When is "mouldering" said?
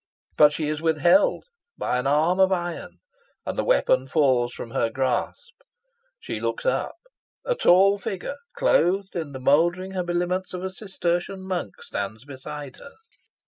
9.39-9.91